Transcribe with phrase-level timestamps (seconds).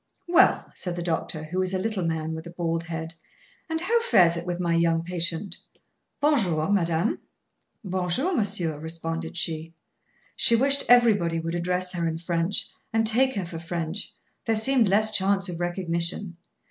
[0.27, 3.13] "Well," said the doctor, who was a little man with a bald head,
[3.69, 5.57] "and how fares it with my young patient?
[6.19, 7.19] Bon jour madame."
[7.83, 9.75] "Bon jour, monsieur," responded she.
[10.35, 14.11] She wished everybody would address her in French, and take her for French;
[14.45, 16.35] there seemed less chance of recognition.